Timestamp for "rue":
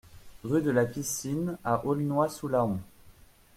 0.43-0.63